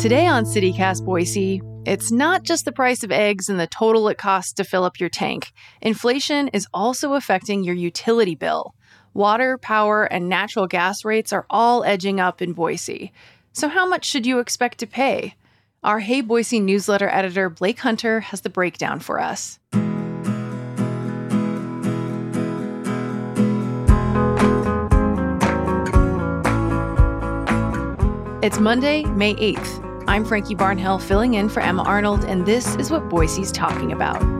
Today 0.00 0.26
on 0.26 0.46
CityCast 0.46 1.04
Boise, 1.04 1.60
it's 1.84 2.10
not 2.10 2.42
just 2.42 2.64
the 2.64 2.72
price 2.72 3.04
of 3.04 3.12
eggs 3.12 3.50
and 3.50 3.60
the 3.60 3.66
total 3.66 4.08
it 4.08 4.16
costs 4.16 4.54
to 4.54 4.64
fill 4.64 4.84
up 4.84 4.98
your 4.98 5.10
tank. 5.10 5.52
Inflation 5.82 6.48
is 6.48 6.66
also 6.72 7.12
affecting 7.12 7.64
your 7.64 7.74
utility 7.74 8.34
bill. 8.34 8.74
Water, 9.12 9.58
power, 9.58 10.04
and 10.04 10.26
natural 10.26 10.66
gas 10.66 11.04
rates 11.04 11.34
are 11.34 11.44
all 11.50 11.84
edging 11.84 12.18
up 12.18 12.40
in 12.40 12.54
Boise. 12.54 13.12
So, 13.52 13.68
how 13.68 13.86
much 13.86 14.06
should 14.06 14.24
you 14.24 14.38
expect 14.38 14.78
to 14.78 14.86
pay? 14.86 15.34
Our 15.84 16.00
Hey 16.00 16.22
Boise 16.22 16.60
newsletter 16.60 17.10
editor, 17.10 17.50
Blake 17.50 17.80
Hunter, 17.80 18.20
has 18.20 18.40
the 18.40 18.48
breakdown 18.48 19.00
for 19.00 19.20
us. 19.20 19.58
It's 28.42 28.58
Monday, 28.58 29.04
May 29.04 29.34
8th. 29.34 29.89
I'm 30.10 30.24
Frankie 30.24 30.56
Barnhill 30.56 31.00
filling 31.00 31.34
in 31.34 31.48
for 31.48 31.60
Emma 31.60 31.84
Arnold, 31.84 32.24
and 32.24 32.44
this 32.44 32.74
is 32.74 32.90
what 32.90 33.08
Boise's 33.08 33.52
talking 33.52 33.92
about. 33.92 34.39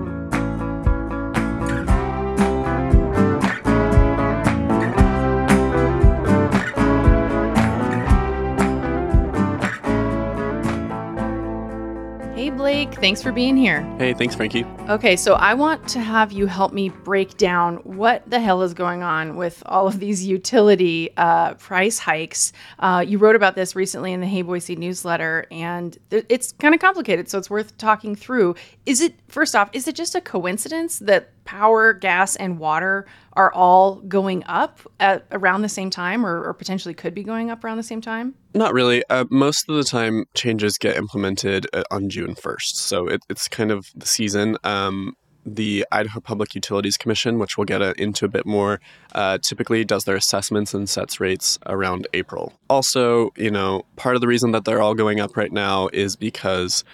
Blake, 12.90 13.00
thanks 13.00 13.22
for 13.22 13.30
being 13.30 13.56
here. 13.56 13.82
Hey, 13.98 14.14
thanks, 14.14 14.34
Frankie. 14.34 14.64
Okay, 14.88 15.14
so 15.14 15.34
I 15.34 15.54
want 15.54 15.86
to 15.90 16.00
have 16.00 16.32
you 16.32 16.46
help 16.46 16.72
me 16.72 16.88
break 16.88 17.36
down 17.36 17.76
what 17.76 18.28
the 18.28 18.40
hell 18.40 18.62
is 18.62 18.74
going 18.74 19.02
on 19.02 19.36
with 19.36 19.62
all 19.66 19.86
of 19.86 20.00
these 20.00 20.26
utility 20.26 21.10
uh, 21.16 21.54
price 21.54 22.00
hikes. 22.00 22.52
Uh, 22.80 23.04
you 23.06 23.18
wrote 23.18 23.36
about 23.36 23.54
this 23.54 23.76
recently 23.76 24.12
in 24.12 24.20
the 24.20 24.26
Hey 24.26 24.42
Boise 24.42 24.74
newsletter, 24.74 25.46
and 25.52 25.96
th- 26.10 26.26
it's 26.28 26.52
kind 26.52 26.74
of 26.74 26.80
complicated, 26.80 27.28
so 27.28 27.38
it's 27.38 27.50
worth 27.50 27.76
talking 27.78 28.16
through. 28.16 28.56
Is 28.86 29.00
it, 29.00 29.14
first 29.28 29.54
off, 29.54 29.70
is 29.72 29.86
it 29.86 29.94
just 29.94 30.16
a 30.16 30.20
coincidence 30.20 30.98
that 31.00 31.30
power, 31.44 31.92
gas, 31.92 32.36
and 32.36 32.58
water 32.58 33.06
are 33.34 33.52
all 33.52 33.96
going 33.96 34.44
up 34.46 34.80
at 34.98 35.26
around 35.32 35.62
the 35.62 35.68
same 35.68 35.90
time, 35.90 36.24
or, 36.24 36.44
or 36.44 36.54
potentially 36.54 36.94
could 36.94 37.14
be 37.14 37.22
going 37.22 37.50
up 37.50 37.64
around 37.64 37.76
the 37.76 37.82
same 37.82 38.00
time? 38.00 38.34
Not 38.54 38.72
really. 38.74 39.04
Uh, 39.08 39.24
most 39.30 39.68
of 39.68 39.76
the 39.76 39.84
time, 39.84 40.24
changes 40.34 40.78
get 40.78 40.96
implemented 40.96 41.66
uh, 41.72 41.82
on 41.90 42.08
June 42.08 42.34
1st. 42.34 42.74
So 42.74 43.06
it, 43.06 43.22
it's 43.28 43.48
kind 43.48 43.70
of 43.70 43.86
the 43.94 44.06
season. 44.06 44.56
Um, 44.64 45.16
the 45.46 45.86
Idaho 45.90 46.20
Public 46.20 46.54
Utilities 46.54 46.96
Commission, 46.96 47.38
which 47.38 47.56
we'll 47.56 47.64
get 47.64 47.82
uh, 47.82 47.94
into 47.96 48.24
a 48.24 48.28
bit 48.28 48.46
more, 48.46 48.80
uh, 49.14 49.38
typically 49.38 49.84
does 49.84 50.04
their 50.04 50.16
assessments 50.16 50.74
and 50.74 50.88
sets 50.88 51.20
rates 51.20 51.58
around 51.66 52.06
April. 52.12 52.52
Also, 52.68 53.30
you 53.36 53.50
know, 53.50 53.84
part 53.96 54.14
of 54.14 54.20
the 54.20 54.28
reason 54.28 54.52
that 54.52 54.64
they're 54.64 54.82
all 54.82 54.94
going 54.94 55.20
up 55.20 55.36
right 55.36 55.52
now 55.52 55.88
is 55.92 56.16
because 56.16 56.84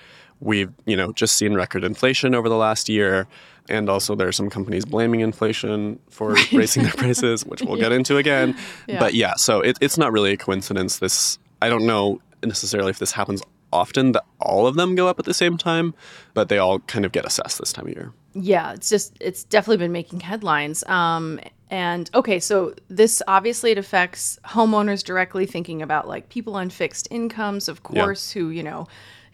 we've, 0.40 0.72
you 0.84 0.96
know, 0.96 1.12
just 1.12 1.36
seen 1.36 1.54
record 1.54 1.84
inflation 1.84 2.34
over 2.34 2.48
the 2.48 2.56
last 2.56 2.88
year. 2.88 3.26
And 3.68 3.88
also, 3.88 4.14
there 4.14 4.28
are 4.28 4.32
some 4.32 4.50
companies 4.50 4.84
blaming 4.84 5.20
inflation 5.20 5.98
for 6.08 6.36
raising 6.52 6.84
their 6.84 6.92
prices, 6.92 7.44
which 7.44 7.62
we'll 7.62 7.76
yeah. 7.76 7.84
get 7.84 7.92
into 7.92 8.16
again. 8.16 8.56
Yeah. 8.86 9.00
But 9.00 9.14
yeah, 9.14 9.34
so 9.34 9.60
it, 9.60 9.76
it's 9.80 9.98
not 9.98 10.12
really 10.12 10.32
a 10.32 10.36
coincidence. 10.36 10.98
This, 10.98 11.38
I 11.60 11.68
don't 11.68 11.86
know 11.86 12.20
necessarily 12.44 12.90
if 12.90 12.98
this 12.98 13.10
happens 13.10 13.42
often 13.72 14.12
that 14.12 14.24
all 14.40 14.66
of 14.66 14.76
them 14.76 14.94
go 14.94 15.08
up 15.08 15.18
at 15.18 15.24
the 15.24 15.34
same 15.34 15.56
time, 15.56 15.94
but 16.34 16.48
they 16.48 16.58
all 16.58 16.80
kind 16.80 17.04
of 17.04 17.12
get 17.12 17.24
assessed 17.24 17.58
this 17.58 17.72
time 17.72 17.86
of 17.86 17.92
year. 17.92 18.12
Yeah, 18.34 18.72
it's 18.72 18.88
just 18.88 19.16
it's 19.20 19.44
definitely 19.44 19.78
been 19.78 19.92
making 19.92 20.20
headlines. 20.20 20.84
Um, 20.84 21.40
and 21.70 22.10
okay, 22.14 22.38
so 22.38 22.74
this 22.88 23.22
obviously 23.26 23.72
it 23.72 23.78
affects 23.78 24.38
homeowners 24.44 25.02
directly, 25.02 25.46
thinking 25.46 25.82
about 25.82 26.06
like 26.06 26.28
people 26.28 26.54
on 26.54 26.70
fixed 26.70 27.08
incomes, 27.10 27.68
of 27.68 27.82
course, 27.82 28.34
yeah. 28.34 28.42
who 28.42 28.50
you 28.50 28.62
know 28.62 28.86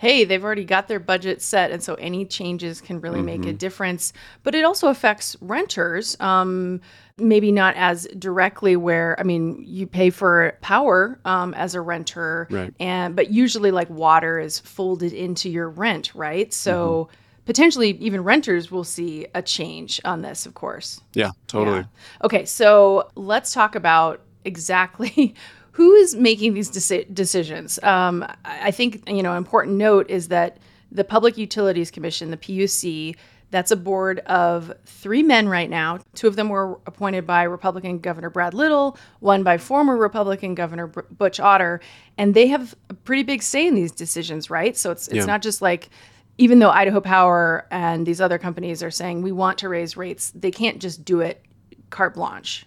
hey, 0.03 0.25
they've 0.25 0.45
already 0.45 0.65
got 0.65 0.89
their 0.89 0.99
budget 0.99 1.41
set, 1.41 1.71
and 1.71 1.81
so 1.83 1.95
any 1.95 2.25
changes 2.27 2.81
can 2.81 3.01
really 3.01 3.19
mm-hmm. 3.19 3.27
make 3.27 3.41
a 3.43 3.45
mm-hmm. 3.45 3.57
difference. 3.57 4.13
But 4.43 4.57
it 4.57 4.65
also 4.65 4.89
affects 4.89 5.37
renters. 5.41 6.17
Um, 6.21 6.81
maybe 7.19 7.53
not 7.53 7.77
as 7.77 8.09
directly 8.19 8.75
where 8.75 9.15
i 9.21 9.23
mean 9.23 9.63
you 9.67 9.87
pay 9.87 10.09
for 10.09 10.57
power 10.63 11.21
um, 11.27 11.53
as 11.55 11.75
a 11.75 11.81
renter 11.81 12.49
right. 12.51 12.75
and 12.81 13.15
but 13.15 13.31
usually 13.31 13.71
like 13.71 13.89
water 13.91 14.41
is 14.41 14.59
folded 14.59 15.13
into 15.13 15.51
your 15.51 15.69
rent 15.69 16.11
right 16.15 16.55
so 16.55 17.05
mm-hmm 17.05 17.23
potentially 17.45 17.91
even 18.01 18.23
renters 18.23 18.71
will 18.71 18.85
see 18.85 19.27
a 19.35 19.43
change 19.43 20.01
on 20.05 20.23
this, 20.23 20.47
of 20.47 20.55
course. 20.55 21.01
Yeah, 21.15 21.31
totally. 21.47 21.79
Yeah. 21.79 21.85
Okay, 22.25 22.45
so 22.45 23.11
let's 23.15 23.53
talk 23.53 23.75
about 23.75 24.21
exactly 24.45 25.35
who 25.73 25.95
is 25.95 26.15
making 26.15 26.55
these 26.55 26.71
deci- 26.71 27.13
decisions? 27.13 27.79
Um, 27.83 28.27
I 28.45 28.71
think 28.71 29.09
you 29.09 29.23
know 29.23 29.33
an 29.33 29.39
important 29.39 29.77
note 29.77 30.09
is 30.11 30.29
that 30.29 30.59
the 30.91 31.05
Public 31.05 31.39
Utilities 31.39 31.91
Commission, 31.91 32.31
the 32.31 32.37
PUC, 32.37 33.17
that's 33.51 33.71
a 33.71 33.77
board 33.77 34.21
of 34.21 34.73
three 34.87 35.23
men 35.23 35.49
right 35.49 35.69
now. 35.69 35.99
Two 36.15 36.27
of 36.27 36.37
them 36.37 36.49
were 36.49 36.81
appointed 36.87 37.27
by 37.27 37.43
Republican 37.43 37.99
Governor 37.99 38.31
Brad 38.31 38.55
Little, 38.55 38.97
one 39.21 39.43
by 39.43 39.59
former 39.59 39.97
Republican 39.97 40.55
Governor 40.55 40.87
Butch 40.87 41.39
Otter, 41.39 41.81
and 42.17 42.35
they 42.35 42.47
have 42.47 42.75
a 42.89 42.95
pretty 42.95 43.23
big 43.23 43.43
say 43.43 43.67
in 43.67 43.75
these 43.75 43.93
decisions, 43.93 44.49
right? 44.51 44.77
So 44.77 44.91
it's 44.91 45.07
it's 45.09 45.19
yeah. 45.19 45.25
not 45.27 45.43
just 45.43 45.61
like 45.63 45.91
even 46.39 46.59
though 46.59 46.71
Idaho 46.71 47.01
Power 47.01 47.67
and 47.71 48.07
these 48.07 48.21
other 48.21 48.39
companies 48.39 48.83
are 48.83 48.91
saying 48.91 49.23
we 49.23 49.33
want 49.33 49.59
to 49.59 49.69
raise 49.69 49.97
rates, 49.97 50.33
they 50.35 50.51
can't 50.51 50.81
just 50.81 51.05
do 51.05 51.21
it 51.21 51.45
carte 51.91 52.15
blanche. 52.15 52.67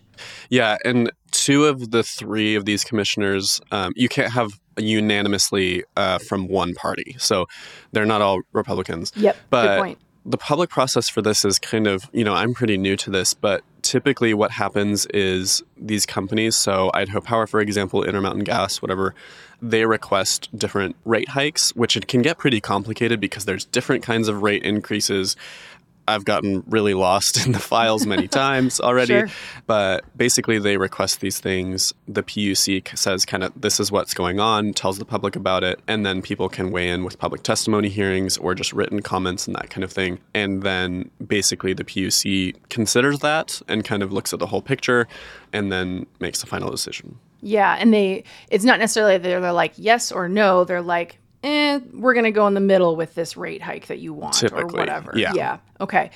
Yeah, 0.50 0.78
and 0.86 1.12
two 1.46 1.66
of 1.66 1.92
the 1.92 2.02
three 2.02 2.56
of 2.56 2.66
these 2.66 2.84
commissioners, 2.84 3.62
um, 3.70 3.94
you 3.96 4.10
can't 4.10 4.34
have 4.34 4.60
unanimously 4.78 5.84
uh, 5.96 6.18
from 6.18 6.48
one 6.48 6.74
party. 6.74 7.16
So 7.20 7.46
they're 7.92 8.04
not 8.04 8.20
all 8.20 8.42
Republicans. 8.52 9.12
Yep. 9.16 9.38
But 9.52 9.68
good 9.68 9.80
point. 9.80 10.00
the 10.26 10.38
public 10.40 10.72
process 10.72 11.08
for 11.08 11.22
this 11.22 11.46
is 11.46 11.60
kind 11.60 11.86
of, 11.86 12.10
you 12.14 12.24
know, 12.24 12.34
I'm 12.34 12.56
pretty 12.56 12.78
new 12.78 12.96
to 12.98 13.12
this, 13.12 13.36
but 13.36 13.62
typically 13.84 14.34
what 14.34 14.50
happens 14.50 15.06
is 15.14 15.62
these 15.78 16.08
companies, 16.08 16.56
so 16.56 16.90
Idaho 16.96 17.22
Power, 17.22 17.46
for 17.46 17.62
example, 17.62 18.04
Intermountain 18.04 18.44
Gas, 18.44 18.82
whatever, 18.82 19.14
they 19.62 19.86
request 19.86 20.50
different 20.58 20.96
rate 21.06 21.30
hikes, 21.30 21.76
which 21.76 21.96
it 21.96 22.08
can 22.08 22.24
get 22.24 22.40
pretty 22.40 22.60
complicated 22.60 23.20
because 23.20 23.46
there's 23.46 23.66
different 23.66 24.04
kinds 24.04 24.28
of 24.28 24.42
rate 24.42 24.64
increases. 24.64 25.36
I've 26.08 26.26
gotten 26.26 26.64
really 26.68 26.94
lost 26.94 27.46
in 27.46 27.52
the 27.52 27.60
files 27.60 28.06
many 28.06 28.28
times 28.44 28.80
already. 28.80 29.14
Sure. 29.14 29.30
But 29.66 30.06
basically, 30.18 30.60
they 30.60 30.78
request 30.78 31.22
these 31.22 31.40
things. 31.40 31.94
The 32.08 32.24
PUC 32.24 32.98
says, 32.98 33.26
kind 33.26 33.44
of, 33.44 33.60
this 33.60 33.80
is 33.80 33.92
what's 33.92 34.14
going 34.14 34.40
on, 34.40 34.74
tells 34.74 35.00
the 35.00 35.06
public 35.06 35.36
about 35.36 35.64
it, 35.64 35.80
and 35.88 36.06
then 36.06 36.22
people 36.22 36.50
can 36.50 36.72
weigh 36.72 36.90
in 36.90 37.04
with 37.04 37.18
public 37.18 37.44
testimony 37.44 37.90
hearings 37.90 38.38
or 38.38 38.54
just 38.54 38.74
written 38.74 39.02
comments 39.02 39.48
and 39.48 39.56
that 39.56 39.70
kind 39.70 39.84
of 39.84 39.92
thing. 39.92 40.20
And 40.34 40.64
then 40.64 41.10
basically, 41.26 41.74
the 41.74 41.84
PUC 41.84 42.56
considers 42.70 43.20
that 43.20 43.62
and 43.68 43.84
kind 43.84 44.04
of 44.04 44.14
looks 44.14 44.34
at 44.34 44.40
the 44.40 44.48
whole 44.48 44.62
picture 44.62 45.08
and 45.54 45.72
then 45.72 46.06
makes 46.20 46.42
the 46.42 46.48
final 46.48 46.70
decision. 46.70 47.18
Yeah. 47.42 47.76
And 47.80 47.94
they, 47.94 48.24
it's 48.50 48.66
not 48.66 48.80
necessarily 48.80 49.18
that 49.18 49.24
they're 49.24 49.52
like 49.52 49.74
yes 49.76 50.12
or 50.12 50.28
no. 50.28 50.64
They're 50.64 50.82
like, 50.82 51.20
eh, 51.46 51.80
we're 51.94 52.14
going 52.14 52.26
to 52.26 52.32
go 52.32 52.48
in 52.48 52.54
the 52.54 52.60
middle 52.60 52.96
with 52.96 53.16
this 53.16 53.38
rate 53.38 53.62
hike 53.62 53.88
that 53.88 54.00
you 54.00 54.14
want 54.14 54.34
Typically, 54.34 54.64
or 54.64 54.80
whatever. 54.80 55.14
Yeah. 55.16 55.34
Yeah. 55.34 55.58
Okay. 55.80 56.12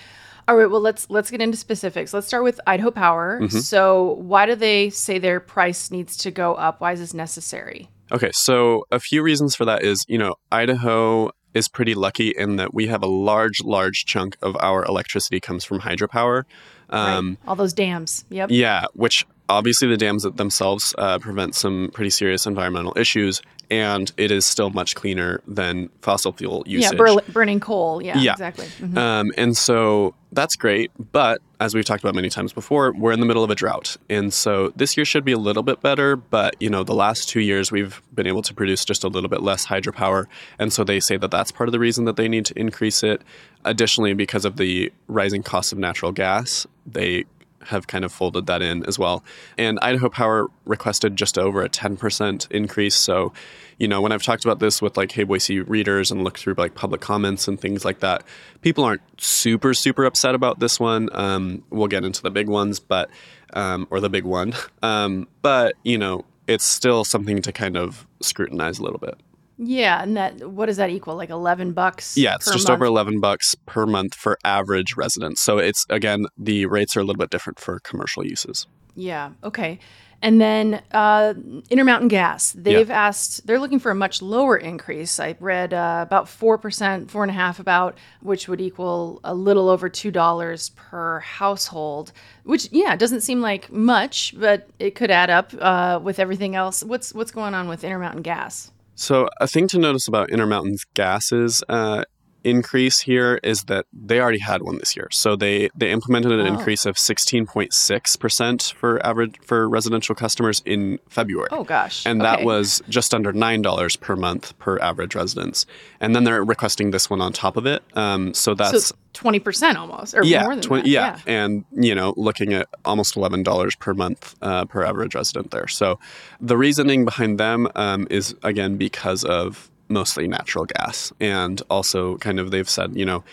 All 0.47 0.55
right. 0.55 0.69
Well, 0.69 0.81
let's 0.81 1.09
let's 1.09 1.29
get 1.29 1.41
into 1.41 1.57
specifics. 1.57 2.13
Let's 2.13 2.27
start 2.27 2.43
with 2.43 2.59
Idaho 2.65 2.91
Power. 2.91 3.39
Mm-hmm. 3.39 3.59
So, 3.59 4.15
why 4.15 4.45
do 4.45 4.55
they 4.55 4.89
say 4.89 5.19
their 5.19 5.39
price 5.39 5.91
needs 5.91 6.17
to 6.17 6.31
go 6.31 6.55
up? 6.55 6.81
Why 6.81 6.93
is 6.93 6.99
this 6.99 7.13
necessary? 7.13 7.89
Okay. 8.11 8.31
So, 8.33 8.85
a 8.91 8.99
few 8.99 9.21
reasons 9.21 9.55
for 9.55 9.65
that 9.65 9.83
is, 9.83 10.03
you 10.07 10.17
know, 10.17 10.35
Idaho 10.51 11.31
is 11.53 11.67
pretty 11.67 11.95
lucky 11.95 12.29
in 12.29 12.57
that 12.57 12.73
we 12.73 12.87
have 12.87 13.03
a 13.03 13.07
large, 13.07 13.61
large 13.63 14.05
chunk 14.05 14.37
of 14.41 14.55
our 14.59 14.83
electricity 14.85 15.39
comes 15.39 15.63
from 15.63 15.79
hydropower. 15.81 16.43
Um, 16.89 17.29
right. 17.29 17.37
All 17.47 17.55
those 17.55 17.73
dams. 17.73 18.25
Yep. 18.29 18.49
Yeah, 18.51 18.85
which 18.93 19.25
obviously 19.47 19.87
the 19.87 19.97
dams 19.97 20.23
themselves 20.23 20.93
uh, 20.97 21.19
prevent 21.19 21.55
some 21.55 21.89
pretty 21.93 22.09
serious 22.09 22.45
environmental 22.45 22.93
issues, 22.95 23.41
and 23.69 24.11
it 24.17 24.31
is 24.31 24.45
still 24.45 24.69
much 24.71 24.95
cleaner 24.95 25.41
than 25.47 25.89
fossil 26.01 26.31
fuel 26.31 26.63
usage. 26.65 26.91
Yeah, 26.91 26.97
bur- 26.97 27.21
burning 27.31 27.59
coal. 27.59 28.01
Yeah, 28.01 28.17
yeah. 28.19 28.31
exactly. 28.31 28.65
Mm-hmm. 28.65 28.97
Um, 28.97 29.31
and 29.37 29.55
so 29.55 30.15
that's 30.31 30.55
great, 30.55 30.91
but 31.11 31.41
as 31.59 31.75
we've 31.75 31.85
talked 31.85 32.03
about 32.03 32.15
many 32.15 32.29
times 32.29 32.53
before, 32.53 32.93
we're 32.93 33.11
in 33.11 33.19
the 33.19 33.25
middle 33.25 33.43
of 33.43 33.49
a 33.49 33.55
drought, 33.55 33.97
and 34.09 34.33
so 34.33 34.71
this 34.75 34.95
year 34.95 35.05
should 35.05 35.25
be 35.25 35.31
a 35.31 35.37
little 35.37 35.63
bit 35.63 35.81
better. 35.81 36.15
But 36.15 36.55
you 36.59 36.69
know, 36.69 36.83
the 36.83 36.95
last 36.95 37.29
two 37.29 37.41
years 37.41 37.71
we've 37.71 38.01
been 38.13 38.27
able 38.27 38.41
to 38.43 38.53
produce 38.53 38.85
just 38.85 39.03
a 39.03 39.07
little 39.07 39.29
bit 39.29 39.41
less 39.41 39.65
hydropower, 39.65 40.25
and 40.57 40.71
so 40.71 40.83
they 40.83 40.99
say 40.99 41.17
that 41.17 41.31
that's 41.31 41.51
part 41.51 41.67
of 41.67 41.71
the 41.71 41.79
reason 41.79 42.05
that 42.05 42.15
they 42.15 42.27
need 42.27 42.45
to 42.45 42.59
increase 42.59 43.03
it. 43.03 43.21
Additionally, 43.65 44.13
because 44.13 44.45
of 44.45 44.57
the 44.57 44.91
rising 45.07 45.43
costs 45.43 45.71
of 45.71 45.77
natural 45.77 46.11
gas, 46.11 46.65
they 46.85 47.25
have 47.65 47.87
kind 47.87 48.05
of 48.05 48.11
folded 48.11 48.47
that 48.47 48.61
in 48.61 48.85
as 48.85 48.97
well. 48.97 49.23
And 49.57 49.79
Idaho 49.81 50.09
Power 50.09 50.47
requested 50.65 51.15
just 51.15 51.37
over 51.37 51.63
a 51.63 51.69
10% 51.69 52.51
increase. 52.51 52.95
So, 52.95 53.33
you 53.77 53.87
know, 53.87 54.01
when 54.01 54.11
I've 54.11 54.23
talked 54.23 54.45
about 54.45 54.59
this 54.59 54.81
with 54.81 54.97
like 54.97 55.11
Hey 55.11 55.23
Boise 55.23 55.61
readers 55.61 56.11
and 56.11 56.23
looked 56.23 56.39
through 56.39 56.55
like 56.57 56.75
public 56.75 57.01
comments 57.01 57.47
and 57.47 57.59
things 57.59 57.85
like 57.85 57.99
that, 57.99 58.23
people 58.61 58.83
aren't 58.83 59.01
super, 59.19 59.73
super 59.73 60.05
upset 60.05 60.35
about 60.35 60.59
this 60.59 60.79
one. 60.79 61.09
Um, 61.13 61.63
we'll 61.69 61.87
get 61.87 62.03
into 62.03 62.21
the 62.21 62.31
big 62.31 62.47
ones, 62.47 62.79
but, 62.79 63.09
um, 63.53 63.87
or 63.89 63.99
the 63.99 64.09
big 64.09 64.25
one. 64.25 64.53
Um, 64.81 65.27
but, 65.41 65.75
you 65.83 65.97
know, 65.97 66.23
it's 66.47 66.65
still 66.65 67.03
something 67.03 67.41
to 67.41 67.51
kind 67.51 67.75
of 67.75 68.07
scrutinize 68.21 68.79
a 68.79 68.83
little 68.83 68.97
bit. 68.97 69.15
Yeah, 69.61 70.01
and 70.01 70.15
that 70.15 70.49
what 70.49 70.67
does 70.67 70.77
that 70.77 70.89
equal? 70.89 71.15
Like 71.15 71.29
eleven 71.29 71.73
bucks? 71.73 72.17
Yeah, 72.17 72.35
it's 72.35 72.45
just 72.45 72.69
month? 72.69 72.77
over 72.77 72.85
11 72.85 73.19
bucks 73.19 73.55
per 73.65 73.85
month 73.85 74.15
for 74.15 74.39
average 74.45 74.95
residents. 74.95 75.41
So 75.41 75.57
it's 75.57 75.85
again 75.89 76.27
the 76.37 76.65
rates 76.65 76.95
are 76.95 77.01
a 77.01 77.03
little 77.03 77.19
bit 77.19 77.29
different 77.29 77.59
for 77.59 77.79
commercial 77.79 78.25
uses. 78.25 78.67
Yeah. 78.95 79.31
Okay. 79.43 79.79
And 80.21 80.41
then 80.41 80.81
uh, 80.91 81.33
Intermountain 81.69 82.09
Gas, 82.09 82.51
they've 82.51 82.91
asked, 82.91 83.47
they're 83.47 83.59
looking 83.59 83.79
for 83.79 83.89
a 83.89 83.95
much 83.95 84.21
lower 84.21 84.57
increase. 84.57 85.17
I 85.17 85.37
read 85.39 85.73
uh, 85.73 86.03
about 86.05 86.25
4%, 86.25 87.09
four 87.09 87.23
and 87.23 87.31
a 87.31 87.33
half 87.33 87.59
about, 87.59 87.97
which 88.21 88.49
would 88.49 88.59
equal 88.59 89.21
a 89.23 89.33
little 89.33 89.69
over 89.69 89.89
$2 89.89 90.75
per 90.75 91.19
household, 91.19 92.11
which, 92.43 92.67
yeah, 92.73 92.97
doesn't 92.97 93.21
seem 93.21 93.39
like 93.39 93.71
much, 93.71 94.33
but 94.37 94.69
it 94.77 94.93
could 94.95 95.09
add 95.09 95.29
up 95.29 95.53
uh, 95.57 96.01
with 96.03 96.19
everything 96.19 96.53
else. 96.53 96.83
What's, 96.83 97.13
what's 97.13 97.31
going 97.31 97.53
on 97.53 97.69
with 97.69 97.85
Intermountain 97.85 98.21
Gas? 98.21 98.71
So 98.99 99.29
a 99.39 99.47
thing 99.47 99.69
to 99.69 99.79
notice 99.79 100.09
about 100.09 100.29
Intermountain's 100.29 100.85
gases 100.93 101.63
uh, 101.69 102.03
increase 102.43 102.99
here 103.01 103.39
is 103.43 103.63
that 103.65 103.85
they 103.93 104.19
already 104.19 104.39
had 104.39 104.61
one 104.61 104.77
this 104.77 104.95
year. 104.95 105.07
So 105.11 105.35
they 105.35 105.69
they 105.75 105.91
implemented 105.91 106.31
an 106.31 106.41
Oh. 106.41 106.45
increase 106.53 106.85
of 106.85 106.97
16.6% 106.97 108.73
for 108.73 109.05
average 109.05 109.35
for 109.43 109.67
residential 109.69 110.15
customers 110.15 110.61
in 110.65 110.99
February. 111.09 111.49
Oh, 111.51 111.63
gosh. 111.63 112.05
And 112.05 112.21
that 112.21 112.43
was 112.43 112.81
just 112.89 113.13
under 113.13 113.31
nine 113.33 113.61
dollars 113.61 113.95
per 113.95 114.15
month 114.15 114.57
per 114.59 114.79
average 114.79 115.15
residence, 115.15 115.65
and 115.99 116.15
then 116.15 116.23
they're 116.23 116.43
requesting 116.43 116.91
this 116.91 117.09
one 117.09 117.21
on 117.21 117.33
top 117.33 117.57
of 117.57 117.65
it. 117.65 117.83
Um, 117.95 118.33
so 118.33 118.53
that's 118.53 118.87
so 118.87 118.95
20% 119.13 119.75
almost, 119.75 120.13
or 120.15 120.23
yeah, 120.23 120.43
more 120.43 120.53
than 120.55 120.61
20 120.61 120.83
that. 120.83 120.89
yeah, 120.89 121.19
and 121.25 121.65
you 121.71 121.95
know, 121.95 122.13
looking 122.15 122.53
at 122.53 122.67
almost 122.85 123.15
eleven 123.17 123.43
dollars 123.43 123.75
per 123.75 123.93
month 123.93 124.35
uh, 124.41 124.65
per 124.65 124.83
average 124.83 125.15
resident 125.15 125.51
there. 125.51 125.67
So, 125.67 125.99
the 126.39 126.57
reasoning 126.57 127.05
behind 127.05 127.39
them 127.39 127.67
um, 127.75 128.07
is 128.09 128.35
again 128.43 128.77
because 128.77 129.23
of 129.23 129.68
mostly 129.89 130.27
natural 130.27 130.65
gas, 130.65 131.11
and 131.19 131.61
also 131.69 132.17
kind 132.17 132.39
of 132.39 132.51
they've 132.51 132.69
said, 132.69 132.95
you 132.95 133.05
know, 133.05 133.23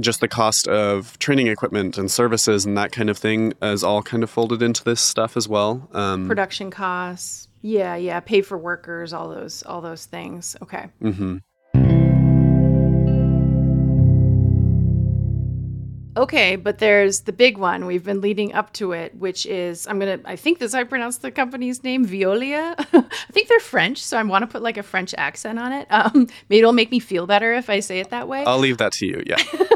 just 0.00 0.20
the 0.20 0.28
cost 0.28 0.68
of 0.68 1.18
training 1.18 1.48
equipment 1.48 1.98
and 1.98 2.10
services 2.10 2.64
and 2.64 2.76
that 2.78 2.92
kind 2.92 3.10
of 3.10 3.18
thing 3.18 3.52
is 3.60 3.84
all 3.84 4.02
kind 4.02 4.22
of 4.22 4.30
folded 4.30 4.62
into 4.62 4.82
this 4.84 5.00
stuff 5.00 5.36
as 5.36 5.48
well. 5.48 5.88
Um, 5.92 6.26
Production 6.26 6.70
costs. 6.70 7.48
Yeah, 7.60 7.96
yeah. 7.96 8.20
Pay 8.20 8.42
for 8.42 8.58
workers, 8.58 9.12
all 9.12 9.28
those, 9.28 9.62
all 9.64 9.80
those 9.80 10.06
things. 10.06 10.56
Okay. 10.62 10.86
mhm. 11.00 11.42
Okay, 16.16 16.56
but 16.56 16.78
there's 16.78 17.20
the 17.20 17.32
big 17.32 17.56
one. 17.56 17.86
We've 17.86 18.04
been 18.04 18.20
leading 18.20 18.52
up 18.52 18.72
to 18.74 18.92
it, 18.92 19.14
which 19.14 19.46
is 19.46 19.86
I'm 19.86 19.98
gonna. 19.98 20.20
I 20.24 20.36
think 20.36 20.58
this 20.58 20.74
I 20.74 20.84
pronounce 20.84 21.18
the 21.18 21.30
company's 21.30 21.82
name, 21.82 22.06
Veolia. 22.06 22.74
I 22.92 23.32
think 23.32 23.48
they're 23.48 23.60
French, 23.60 24.02
so 24.02 24.18
I 24.18 24.22
want 24.22 24.42
to 24.42 24.46
put 24.46 24.62
like 24.62 24.76
a 24.76 24.82
French 24.82 25.14
accent 25.16 25.58
on 25.58 25.72
it. 25.72 25.86
Um, 25.90 26.28
maybe 26.48 26.58
it'll 26.58 26.72
make 26.72 26.90
me 26.90 26.98
feel 27.00 27.26
better 27.26 27.54
if 27.54 27.70
I 27.70 27.80
say 27.80 28.00
it 28.00 28.10
that 28.10 28.28
way. 28.28 28.44
I'll 28.44 28.58
leave 28.58 28.78
that 28.78 28.92
to 28.94 29.06
you. 29.06 29.22
Yeah. 29.26 29.42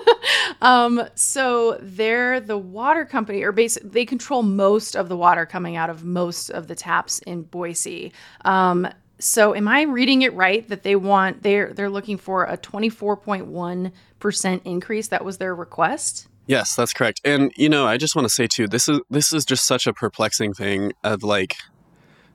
Um, 0.63 1.03
so 1.15 1.79
they're 1.81 2.41
the 2.41 2.59
water 2.59 3.05
company, 3.05 3.43
or 3.43 3.53
basically 3.53 3.91
they 3.91 4.05
control 4.05 4.43
most 4.43 4.97
of 4.97 5.09
the 5.09 5.17
water 5.17 5.47
coming 5.47 5.77
out 5.77 5.91
of 5.91 6.05
most 6.05 6.51
of 6.51 6.67
the 6.67 6.75
taps 6.75 7.19
in 7.21 7.43
Boise. 7.43 8.13
Um, 8.45 8.89
so 9.19 9.55
am 9.55 9.69
I 9.69 9.83
reading 9.83 10.23
it 10.23 10.35
right 10.35 10.69
that 10.69 10.83
they 10.83 10.97
want 10.97 11.43
they're 11.43 11.73
they're 11.73 11.91
looking 11.91 12.19
for 12.19 12.45
a 12.45 12.57
24.1 12.59 13.93
percent 14.19 14.63
increase? 14.65 15.09
That 15.09 15.25
was 15.25 15.39
their 15.39 15.55
request. 15.55 16.29
Yes, 16.47 16.77
that's 16.77 16.93
correct. 16.93 17.21
And 17.25 17.53
you 17.57 17.69
know, 17.69 17.87
I 17.87 17.97
just 17.97 18.15
want 18.15 18.27
to 18.27 18.35
say 18.35 18.47
too, 18.47 18.69
this 18.69 18.89
is 18.89 19.01
this 19.11 19.33
is 19.33 19.45
just 19.45 19.67
such 19.67 19.87
a 19.87 19.93
perplexing 19.93 20.55
thing 20.55 20.93
of 21.03 21.23
like 21.23 21.57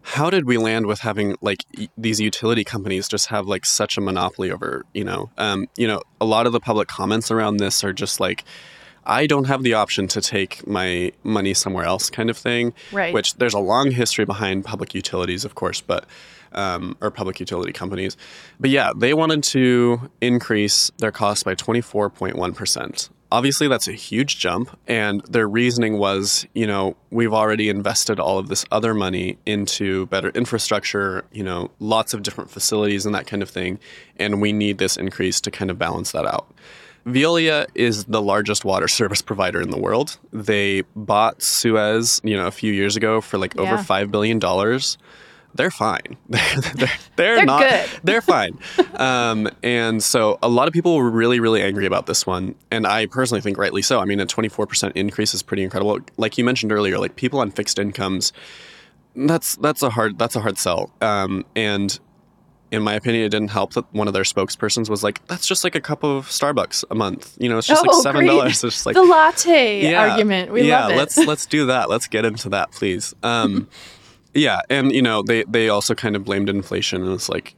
how 0.03 0.29
did 0.29 0.45
we 0.45 0.57
land 0.57 0.87
with 0.87 0.99
having 0.99 1.35
like 1.41 1.63
these 1.97 2.19
utility 2.19 2.63
companies 2.63 3.07
just 3.07 3.27
have 3.27 3.45
like 3.45 3.65
such 3.65 3.97
a 3.97 4.01
monopoly 4.01 4.51
over, 4.51 4.83
you 4.93 5.03
know, 5.03 5.29
um, 5.37 5.67
you 5.77 5.87
know, 5.87 6.01
a 6.19 6.25
lot 6.25 6.47
of 6.47 6.53
the 6.53 6.59
public 6.59 6.87
comments 6.87 7.29
around 7.29 7.57
this 7.57 7.83
are 7.83 7.93
just 7.93 8.19
like 8.19 8.43
I 9.11 9.27
don't 9.27 9.43
have 9.43 9.61
the 9.61 9.73
option 9.73 10.07
to 10.07 10.21
take 10.21 10.65
my 10.65 11.11
money 11.23 11.53
somewhere 11.53 11.83
else 11.83 12.09
kind 12.09 12.29
of 12.29 12.37
thing. 12.37 12.73
Right. 12.93 13.13
Which 13.13 13.35
there's 13.35 13.53
a 13.53 13.59
long 13.59 13.91
history 13.91 14.23
behind 14.23 14.63
public 14.63 14.95
utilities, 14.95 15.43
of 15.43 15.53
course, 15.53 15.81
but 15.81 16.05
um, 16.53 16.95
or 17.01 17.11
public 17.11 17.39
utility 17.41 17.73
companies. 17.73 18.15
But 18.57 18.69
yeah, 18.69 18.91
they 18.95 19.13
wanted 19.13 19.43
to 19.43 20.09
increase 20.21 20.91
their 20.99 21.11
cost 21.11 21.43
by 21.43 21.55
24.1%. 21.55 23.09
Obviously, 23.33 23.67
that's 23.67 23.87
a 23.87 23.93
huge 23.93 24.39
jump. 24.39 24.77
And 24.87 25.21
their 25.25 25.47
reasoning 25.47 25.97
was, 25.97 26.45
you 26.53 26.67
know, 26.67 26.95
we've 27.09 27.33
already 27.33 27.67
invested 27.67 28.17
all 28.17 28.37
of 28.37 28.47
this 28.47 28.65
other 28.71 28.93
money 28.93 29.37
into 29.45 30.05
better 30.07 30.29
infrastructure, 30.29 31.25
you 31.33 31.43
know, 31.43 31.69
lots 31.79 32.13
of 32.13 32.23
different 32.23 32.49
facilities 32.49 33.05
and 33.05 33.13
that 33.15 33.27
kind 33.27 33.43
of 33.43 33.49
thing. 33.49 33.77
And 34.17 34.41
we 34.41 34.53
need 34.53 34.77
this 34.77 34.95
increase 34.95 35.41
to 35.41 35.51
kind 35.51 35.69
of 35.69 35.77
balance 35.77 36.13
that 36.13 36.25
out. 36.25 36.53
Veolia 37.05 37.67
is 37.75 38.05
the 38.05 38.21
largest 38.21 38.65
water 38.65 38.87
service 38.99 39.21
provider 39.21 39.61
in 39.61 39.69
the 39.69 39.79
world. 39.79 40.17
They 40.31 40.81
bought 40.95 41.41
Suez, 41.41 42.21
you 42.23 42.35
know, 42.35 42.47
a 42.47 42.51
few 42.51 42.73
years 42.73 42.95
ago 42.95 43.21
for 43.21 43.37
like 43.37 43.57
over 43.57 43.77
five 43.77 44.11
billion 44.11 44.39
dollars. 44.39 44.97
They're 45.53 45.71
fine. 45.71 46.15
they're, 46.29 46.39
they're, 46.75 46.89
they're, 47.17 47.45
not. 47.45 47.61
good. 47.61 47.89
They're 48.05 48.21
fine. 48.21 48.57
um, 48.95 49.49
and 49.61 50.01
so 50.01 50.39
a 50.41 50.47
lot 50.47 50.69
of 50.69 50.73
people 50.73 50.95
were 50.95 51.09
really, 51.09 51.41
really 51.41 51.61
angry 51.61 51.85
about 51.85 52.05
this 52.05 52.25
one, 52.25 52.55
and 52.71 52.87
I 52.87 53.07
personally 53.07 53.41
think 53.41 53.57
rightly 53.57 53.81
so. 53.81 53.99
I 53.99 54.05
mean, 54.05 54.21
a 54.21 54.25
24% 54.25 54.93
increase 54.95 55.33
is 55.33 55.43
pretty 55.43 55.63
incredible. 55.63 55.99
Like 56.15 56.37
you 56.37 56.45
mentioned 56.45 56.71
earlier, 56.71 56.97
like 56.99 57.17
people 57.17 57.39
on 57.39 57.51
fixed 57.51 57.79
incomes, 57.79 58.31
that's 59.13 59.57
that's 59.57 59.83
a 59.83 59.89
hard 59.89 60.17
that's 60.17 60.37
a 60.37 60.39
hard 60.39 60.57
sell. 60.57 60.89
Um, 61.01 61.45
and 61.53 61.99
in 62.71 62.81
my 62.81 62.93
opinion, 62.93 63.25
it 63.25 63.29
didn't 63.29 63.49
help 63.49 63.73
that 63.73 63.85
one 63.93 64.07
of 64.07 64.13
their 64.13 64.23
spokespersons 64.23 64.89
was 64.89 65.03
like, 65.03 65.25
"That's 65.27 65.45
just 65.45 65.63
like 65.65 65.75
a 65.75 65.81
cup 65.81 66.03
of 66.03 66.27
Starbucks 66.27 66.85
a 66.89 66.95
month. 66.95 67.35
You 67.37 67.49
know, 67.49 67.57
it's 67.57 67.67
just 67.67 67.85
like 67.85 67.95
seven 68.01 68.25
dollars. 68.25 68.63
It's 68.63 68.75
just 68.75 68.85
like 68.85 68.95
the 68.95 69.03
latte 69.03 69.93
argument. 69.93 70.51
We 70.51 70.63
yeah, 70.63 70.83
love 70.83 70.91
it. 70.91 70.97
let's 70.97 71.17
let's 71.17 71.45
do 71.45 71.65
that. 71.65 71.89
Let's 71.89 72.07
get 72.07 72.23
into 72.23 72.49
that, 72.49 72.71
please. 72.71 73.13
Um, 73.23 73.67
yeah, 74.33 74.61
and 74.69 74.93
you 74.93 75.01
know 75.01 75.21
they 75.21 75.43
they 75.43 75.67
also 75.67 75.93
kind 75.93 76.15
of 76.15 76.23
blamed 76.23 76.49
inflation, 76.49 77.03
and 77.03 77.13
it's 77.13 77.27
like, 77.27 77.55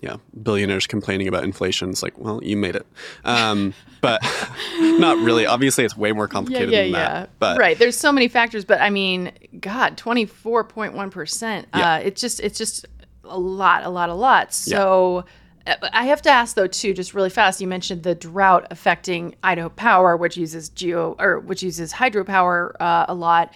yeah, 0.00 0.16
billionaires 0.40 0.86
complaining 0.86 1.26
about 1.26 1.42
inflation. 1.42 1.90
It's 1.90 2.02
like, 2.02 2.16
well, 2.16 2.42
you 2.44 2.56
made 2.56 2.76
it, 2.76 2.86
um, 3.24 3.74
but 4.00 4.22
not 4.78 5.18
really. 5.18 5.46
Obviously, 5.46 5.84
it's 5.84 5.96
way 5.96 6.12
more 6.12 6.28
complicated 6.28 6.70
yeah, 6.70 6.82
than 6.82 6.92
yeah. 6.92 7.08
that. 7.08 7.30
But 7.40 7.58
right, 7.58 7.76
there's 7.76 7.96
so 7.96 8.12
many 8.12 8.28
factors, 8.28 8.64
but 8.64 8.80
I 8.80 8.90
mean, 8.90 9.32
God, 9.58 9.96
twenty 9.96 10.26
four 10.26 10.62
point 10.62 10.94
one 10.94 11.10
percent. 11.10 11.66
Yeah. 11.74 11.94
Uh, 11.94 11.98
it's 11.98 12.20
just, 12.20 12.38
it's 12.38 12.56
just 12.56 12.86
a 13.26 13.38
lot, 13.38 13.84
a 13.84 13.88
lot, 13.90 14.08
a 14.08 14.14
lot. 14.14 14.52
So. 14.52 15.24
uh, 15.66 15.74
I 15.92 16.04
have 16.06 16.20
to 16.22 16.30
ask 16.30 16.56
though 16.56 16.66
too, 16.66 16.92
just 16.92 17.14
really 17.14 17.30
fast. 17.30 17.60
You 17.60 17.66
mentioned 17.66 18.02
the 18.02 18.14
drought 18.14 18.66
affecting 18.70 19.34
Idaho 19.42 19.70
Power, 19.70 20.16
which 20.16 20.36
uses 20.36 20.68
geo 20.68 21.16
or 21.18 21.40
which 21.40 21.62
uses 21.62 21.92
hydropower 21.92 22.74
uh, 22.80 23.06
a 23.08 23.14
lot. 23.14 23.54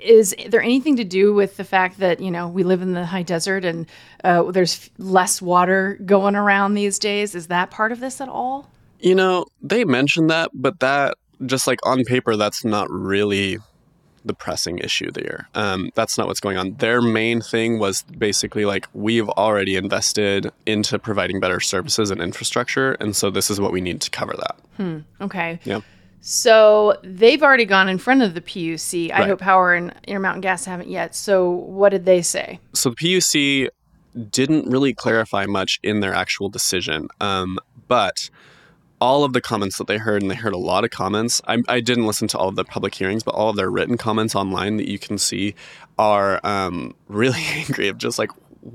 Is 0.00 0.34
there 0.48 0.60
anything 0.60 0.96
to 0.96 1.04
do 1.04 1.32
with 1.32 1.56
the 1.56 1.64
fact 1.64 1.98
that 1.98 2.20
you 2.20 2.30
know 2.30 2.48
we 2.48 2.64
live 2.64 2.82
in 2.82 2.92
the 2.92 3.06
high 3.06 3.22
desert 3.22 3.64
and 3.64 3.86
uh, 4.24 4.50
there's 4.50 4.90
less 4.98 5.40
water 5.40 5.98
going 6.04 6.34
around 6.34 6.74
these 6.74 6.98
days? 6.98 7.34
Is 7.34 7.46
that 7.46 7.70
part 7.70 7.92
of 7.92 8.00
this 8.00 8.20
at 8.20 8.28
all? 8.28 8.68
You 8.98 9.14
know, 9.14 9.46
they 9.62 9.84
mentioned 9.84 10.30
that, 10.30 10.50
but 10.52 10.80
that 10.80 11.16
just 11.46 11.66
like 11.66 11.78
on 11.84 12.04
paper, 12.04 12.36
that's 12.36 12.64
not 12.64 12.90
really 12.90 13.58
the 14.24 14.34
pressing 14.34 14.78
issue 14.78 15.10
there. 15.10 15.48
Um, 15.54 15.90
that's 15.94 16.16
not 16.16 16.26
what's 16.26 16.40
going 16.40 16.56
on. 16.56 16.74
Their 16.74 17.00
main 17.00 17.40
thing 17.40 17.78
was 17.78 18.02
basically 18.02 18.64
like 18.64 18.88
we've 18.92 19.28
already 19.28 19.76
invested 19.76 20.50
into 20.66 20.98
providing 20.98 21.40
better 21.40 21.60
services 21.60 22.10
and 22.10 22.20
infrastructure, 22.20 22.92
and 22.94 23.14
so 23.14 23.30
this 23.30 23.50
is 23.50 23.60
what 23.60 23.72
we 23.72 23.80
need 23.80 24.00
to 24.00 24.10
cover 24.10 24.34
that. 24.36 25.04
Okay. 25.20 25.60
Yeah. 25.64 25.80
So 26.26 26.96
they've 27.02 27.42
already 27.42 27.66
gone 27.66 27.86
in 27.88 27.98
front 27.98 28.22
of 28.22 28.32
the 28.32 28.40
PUC. 28.40 29.12
Idaho 29.12 29.32
Right. 29.32 29.38
Power 29.38 29.74
and 29.74 29.94
Intermountain 30.06 30.40
Gas 30.40 30.64
haven't 30.64 30.88
yet. 30.88 31.14
So 31.14 31.50
what 31.50 31.90
did 31.90 32.06
they 32.06 32.22
say? 32.22 32.60
So 32.72 32.90
the 32.90 32.96
PUC 32.96 33.68
didn't 34.30 34.70
really 34.70 34.94
clarify 34.94 35.44
much 35.44 35.78
in 35.82 36.00
their 36.00 36.14
actual 36.14 36.48
decision, 36.48 37.08
um, 37.20 37.58
but 37.88 38.30
all 39.00 39.24
of 39.24 39.32
the 39.32 39.40
comments 39.40 39.78
that 39.78 39.86
they 39.86 39.98
heard, 39.98 40.22
and 40.22 40.30
they 40.30 40.36
heard 40.36 40.52
a 40.52 40.58
lot 40.58 40.84
of 40.84 40.90
comments. 40.90 41.42
I, 41.46 41.62
I 41.68 41.80
didn't 41.80 42.06
listen 42.06 42.28
to 42.28 42.38
all 42.38 42.48
of 42.48 42.56
the 42.56 42.64
public 42.64 42.94
hearings, 42.94 43.22
but 43.22 43.34
all 43.34 43.50
of 43.50 43.56
their 43.56 43.70
written 43.70 43.96
comments 43.96 44.34
online 44.34 44.76
that 44.76 44.88
you 44.88 44.98
can 44.98 45.18
see 45.18 45.54
are 45.98 46.40
um, 46.44 46.94
really 47.08 47.40
angry 47.54 47.88
of 47.88 47.98
just 47.98 48.18
like, 48.18 48.30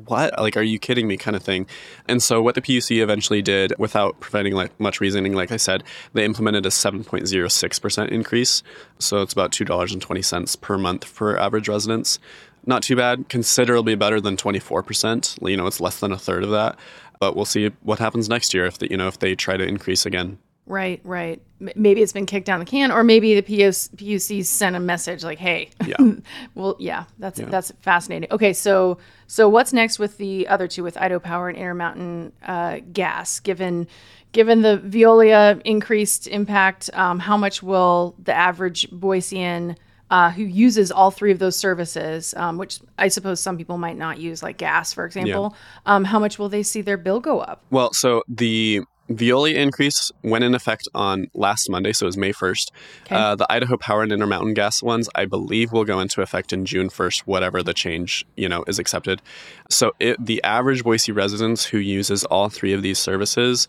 what? 0.05 0.39
Like, 0.39 0.55
are 0.55 0.61
you 0.61 0.77
kidding 0.77 1.07
me? 1.07 1.17
kind 1.17 1.35
of 1.35 1.41
thing. 1.41 1.65
And 2.07 2.21
so, 2.21 2.41
what 2.41 2.55
the 2.55 2.61
PUC 2.61 3.01
eventually 3.01 3.41
did, 3.41 3.73
without 3.79 4.19
providing 4.19 4.53
like 4.53 4.77
much 4.79 5.01
reasoning, 5.01 5.33
like 5.33 5.51
I 5.51 5.57
said, 5.57 5.83
they 6.13 6.23
implemented 6.23 6.65
a 6.65 6.69
7.06% 6.69 8.09
increase. 8.09 8.63
So 8.99 9.21
it's 9.21 9.33
about 9.33 9.51
$2.20 9.51 10.61
per 10.61 10.77
month 10.77 11.05
for 11.05 11.39
average 11.39 11.67
residents. 11.67 12.19
Not 12.65 12.83
too 12.83 12.95
bad, 12.95 13.29
considerably 13.29 13.95
better 13.95 14.21
than 14.21 14.37
24%. 14.37 15.49
You 15.49 15.57
know, 15.57 15.65
it's 15.65 15.81
less 15.81 15.99
than 15.99 16.11
a 16.11 16.17
third 16.17 16.43
of 16.43 16.51
that. 16.51 16.77
But 17.19 17.35
we'll 17.35 17.45
see 17.45 17.69
what 17.83 17.99
happens 17.99 18.29
next 18.29 18.53
year 18.53 18.65
if 18.65 18.77
the, 18.77 18.89
you 18.89 18.97
know 18.97 19.07
if 19.07 19.19
they 19.19 19.35
try 19.35 19.57
to 19.57 19.63
increase 19.63 20.05
again. 20.05 20.37
Right, 20.65 21.01
right. 21.03 21.41
Maybe 21.75 22.03
it's 22.03 22.13
been 22.13 22.27
kicked 22.27 22.45
down 22.45 22.59
the 22.59 22.65
can, 22.65 22.91
or 22.91 23.03
maybe 23.03 23.33
the 23.33 23.41
POC, 23.41 23.89
PUC 23.95 24.45
sent 24.45 24.75
a 24.75 24.79
message 24.79 25.23
like, 25.23 25.39
"Hey, 25.39 25.71
Yeah. 25.85 25.95
well, 26.55 26.75
yeah, 26.79 27.05
that's 27.17 27.39
Yeah. 27.39 27.47
that's 27.47 27.73
fascinating." 27.81 28.31
Okay, 28.31 28.53
so 28.53 28.99
so 29.27 29.49
what's 29.49 29.73
next 29.73 29.99
with 29.99 30.17
the 30.17 30.47
other 30.47 30.67
two, 30.67 30.83
with 30.83 30.95
Idaho 30.97 31.19
Power 31.19 31.49
and 31.49 31.57
Intermountain 31.57 32.31
uh, 32.45 32.79
Gas? 32.93 33.39
Given 33.39 33.87
given 34.31 34.61
the 34.61 34.77
Veolia 34.85 35.59
increased 35.65 36.27
impact, 36.27 36.89
um, 36.93 37.19
how 37.19 37.35
much 37.35 37.61
will 37.63 38.15
the 38.23 38.33
average 38.33 38.89
Boisean 38.91 39.75
uh, 40.09 40.31
who 40.31 40.43
uses 40.43 40.91
all 40.91 41.11
three 41.11 41.31
of 41.31 41.39
those 41.39 41.55
services, 41.55 42.33
um, 42.35 42.57
which 42.57 42.79
I 42.97 43.07
suppose 43.07 43.39
some 43.39 43.57
people 43.57 43.77
might 43.77 43.97
not 43.97 44.19
use, 44.19 44.41
like 44.41 44.57
gas, 44.57 44.93
for 44.93 45.05
example, 45.05 45.55
um, 45.85 46.03
how 46.03 46.19
much 46.19 46.39
will 46.39 46.49
they 46.49 46.63
see 46.63 46.81
their 46.81 46.97
bill 46.97 47.19
go 47.19 47.39
up? 47.39 47.61
Well, 47.69 47.93
so 47.93 48.23
the 48.27 48.81
Veolia 49.09 49.55
increase 49.55 50.11
went 50.23 50.43
in 50.43 50.53
effect 50.53 50.87
on 50.93 51.27
last 51.33 51.69
Monday, 51.69 51.93
so 51.93 52.05
it 52.05 52.07
was 52.07 52.17
May 52.17 52.31
1st. 52.31 52.71
Okay. 53.03 53.15
Uh, 53.15 53.35
the 53.35 53.51
Idaho 53.51 53.75
Power 53.75 54.03
and 54.03 54.11
Intermountain 54.11 54.53
Gas 54.53 54.83
ones, 54.83 55.09
I 55.15 55.25
believe, 55.25 55.71
will 55.71 55.85
go 55.85 55.99
into 55.99 56.21
effect 56.21 56.53
in 56.53 56.65
June 56.65 56.89
1st, 56.89 57.21
whatever 57.21 57.63
the 57.63 57.73
change 57.73 58.25
you 58.37 58.47
know 58.47 58.63
is 58.67 58.77
accepted. 58.77 59.21
So 59.69 59.93
it, 59.99 60.23
the 60.23 60.43
average 60.43 60.83
Boise 60.83 61.11
residents 61.11 61.65
who 61.65 61.79
uses 61.79 62.23
all 62.25 62.49
three 62.49 62.73
of 62.73 62.83
these 62.83 62.99
services, 62.99 63.67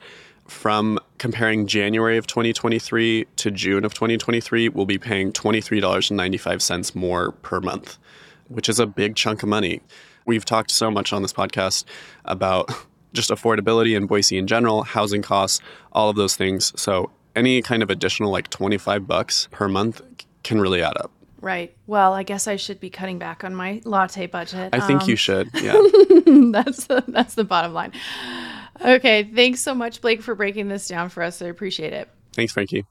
from 0.50 0.99
comparing 1.19 1.66
January 1.66 2.16
of 2.19 2.26
2023 2.26 3.26
to 3.37 3.50
June 3.50 3.85
of 3.85 3.95
2023, 3.95 4.69
we'll 4.71 4.85
be 4.85 4.99
paying 4.99 5.33
$23.95 5.33 6.95
more 6.95 7.33
per 7.33 7.61
month, 7.61 7.99
which 8.49 8.69
is 8.69 8.80
a 8.80 8.87
big 8.87 9.16
chunk 9.16 9.42
of 9.42 9.49
money. 9.49 9.80
We've 10.26 10.45
talked 10.45 10.71
so 10.71 10.90
much 10.90 11.12
on 11.12 11.23
this 11.23 11.33
podcast 11.33 11.85
about 12.25 12.71
just 13.12 13.30
affordability 13.30 13.97
in 13.97 14.07
Boise 14.07 14.38
in 14.38 14.47
general, 14.47 14.83
housing 14.83 15.23
costs, 15.23 15.61
all 15.92 16.11
of 16.11 16.16
those 16.16 16.37
things. 16.37 16.73
So 16.78 17.11
any 17.35 17.62
kind 17.62 17.83
of 17.83 17.90
additional 17.90 18.30
like 18.30 18.50
25 18.50 19.07
bucks 19.07 19.49
per 19.50 19.69
month 19.69 20.02
can 20.42 20.61
really 20.61 20.83
add 20.83 20.97
up. 20.97 21.11
Right. 21.40 21.75
Well, 21.87 22.12
I 22.12 22.23
guess 22.23 22.47
I 22.47 22.57
should 22.57 22.80
be 22.80 22.90
cutting 22.90 23.19
back 23.19 23.45
on 23.45 23.54
my 23.54 23.80
latte 23.85 24.26
budget. 24.26 24.75
I 24.75 24.80
think 24.80 25.02
Um, 25.02 25.09
you 25.09 25.16
should. 25.16 25.49
Yeah. 25.54 25.73
that's 26.52 26.87
the, 26.87 27.02
that's 27.09 27.35
the 27.35 27.45
bottom 27.45 27.73
line. 27.73 27.92
Okay. 28.80 29.25
Thanks 29.25 29.60
so 29.60 29.75
much, 29.75 30.00
Blake, 30.00 30.22
for 30.22 30.34
breaking 30.34 30.68
this 30.68 30.88
down 30.88 31.08
for 31.08 31.22
us. 31.22 31.42
I 31.42 31.46
appreciate 31.46 31.92
it. 31.92 32.08
Thanks, 32.32 32.52
Frankie. 32.52 32.84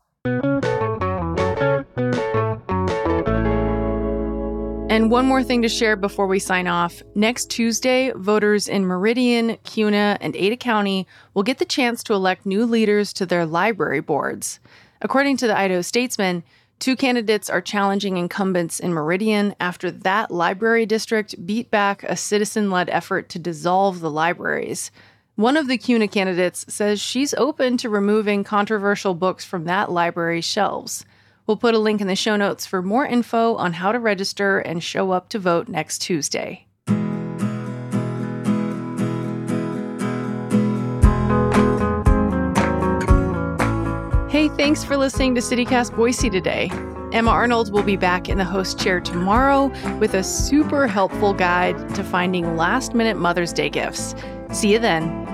And 4.89 5.12
one 5.12 5.27
more 5.27 5.43
thing 5.43 5.62
to 5.62 5.69
share 5.69 5.96
before 5.96 6.27
we 6.27 6.39
sign 6.39 6.67
off. 6.67 7.01
Next 7.15 7.50
Tuesday, 7.50 8.12
voters 8.15 8.67
in 8.67 8.86
Meridian, 8.86 9.58
Kuna, 9.63 10.17
and 10.19 10.36
Ada 10.36 10.58
County 10.58 11.08
will 11.34 11.43
get 11.43 11.60
the 11.60 11.65
chance 11.65 12.03
to 12.03 12.13
elect 12.13 12.46
new 12.46 12.65
leaders 12.65 13.13
to 13.13 13.25
their 13.25 13.46
library 13.46 14.01
boards. 14.01 14.60
According 15.01 15.38
to 15.38 15.48
the 15.48 15.58
Idaho 15.58 15.81
Statesman, 15.81 16.43
two 16.79 16.96
candidates 16.96 17.50
are 17.50 17.62
challenging 17.62 18.17
incumbents 18.17 18.79
in 18.79 18.91
Meridian 18.91 19.55
after 19.60 19.91
that 19.91 20.31
library 20.31 20.86
district 20.86 21.46
beat 21.46 21.69
back 21.72 22.03
a 22.03 22.17
citizen 22.17 22.72
led 22.72 22.89
effort 22.89 23.29
to 23.29 23.39
dissolve 23.39 24.00
the 24.00 24.12
libraries. 24.12 24.91
One 25.39 25.55
of 25.55 25.69
the 25.69 25.77
Kuna 25.77 26.10
candidates 26.10 26.65
says 26.67 27.00
she's 27.00 27.34
open 27.36 27.77
to 27.77 27.88
removing 27.88 28.43
controversial 28.43 29.13
books 29.13 29.46
from 29.46 29.63
that 29.63 29.89
library's 29.89 30.43
shelves. 30.43 31.05
We'll 31.48 31.55
put 31.55 31.74
a 31.74 31.79
link 31.79 32.01
in 32.01 32.08
the 32.08 32.15
show 32.17 32.36
notes 32.36 32.65
for 32.65 32.81
more 32.81 33.05
info 33.05 33.55
on 33.55 33.72
how 33.72 33.93
to 33.93 34.00
register 34.00 34.60
and 34.60 34.84
show 34.84 35.12
up 35.12 35.29
to 35.29 35.39
vote 35.39 35.69
next 35.69 36.00
Tuesday. 36.00 36.65
Hey, 44.29 44.50
thanks 44.58 44.84
for 44.84 44.98
listening 44.98 45.36
to 45.36 45.41
CityCast 45.41 45.96
Boise 45.96 46.29
today. 46.29 46.69
Emma 47.13 47.31
Arnold 47.31 47.72
will 47.72 47.81
be 47.81 47.96
back 47.96 48.27
in 48.27 48.38
the 48.38 48.43
host 48.43 48.77
chair 48.77 49.00
tomorrow 49.00 49.67
with 50.00 50.15
a 50.15 50.24
super 50.24 50.86
helpful 50.86 51.34
guide 51.34 51.96
to 51.96 52.03
finding 52.03 52.58
last 52.58 52.93
minute 52.93 53.15
Mother's 53.15 53.53
Day 53.53 53.69
gifts. 53.69 54.15
See 54.51 54.74
you 54.74 54.79
then. 54.79 55.28